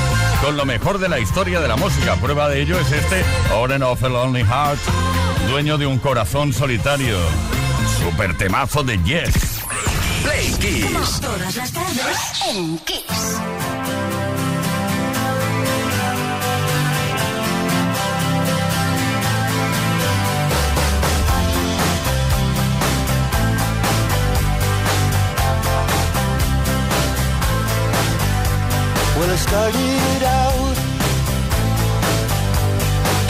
con 0.42 0.56
lo 0.56 0.64
mejor 0.64 0.98
de 0.98 1.10
la 1.10 1.20
historia 1.20 1.60
de 1.60 1.68
la 1.68 1.76
música. 1.76 2.16
Prueba 2.16 2.48
de 2.48 2.62
ello 2.62 2.80
es 2.80 2.90
este 2.90 3.22
Oren 3.54 3.82
of 3.82 4.02
a 4.02 4.08
Lonely 4.08 4.42
Heart, 4.42 4.80
dueño 5.50 5.76
de 5.76 5.84
un 5.84 5.98
corazón 5.98 6.54
solitario. 6.54 7.18
Super 7.98 8.36
temazo 8.36 8.82
de 8.82 8.98
Yes. 9.04 9.60
Play 10.22 10.52
Kiss. 10.60 11.20
Todas 11.20 11.56
las 11.56 11.72
tardes 11.72 12.18
en 12.50 12.78
Kiss. 12.78 13.36
Well, 29.18 29.30
I 29.30 29.36
started 29.36 30.22
out 30.24 30.76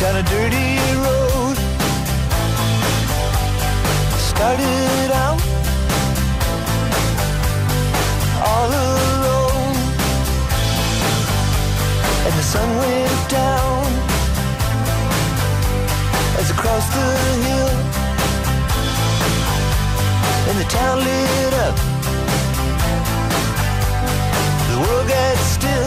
down 0.01 0.17
a 0.17 0.23
dirty 0.25 0.79
road. 1.03 1.26
Started 4.37 5.11
out 5.13 5.41
all 8.45 8.69
alone, 8.69 9.77
and 12.27 12.35
the 12.35 12.43
sun 12.43 12.69
went 12.77 13.31
down 13.31 13.87
as 16.39 16.51
I 16.51 16.55
crossed 16.55 16.93
the 16.93 17.09
hill, 17.47 17.73
and 20.49 20.57
the 20.63 20.69
town 20.69 20.97
lit 20.99 21.55
up. 21.67 21.77
The 24.71 24.77
world 24.83 25.09
got 25.09 25.37
still. 25.39 25.86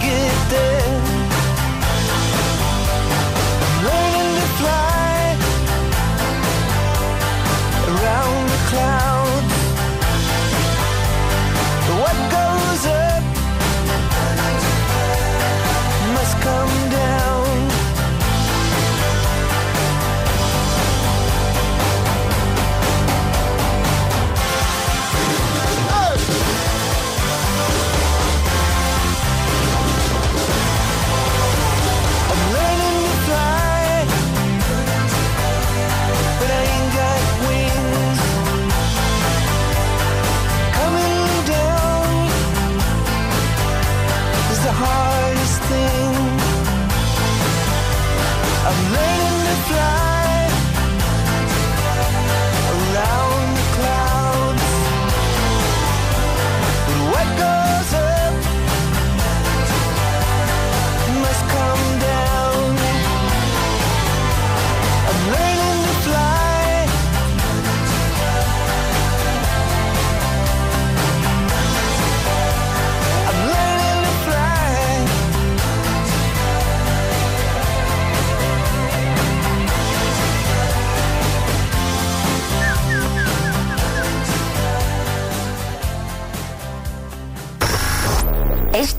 Get 0.00 0.50
there. 0.50 0.75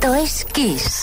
Esto 0.08 0.16
es. 0.16 0.97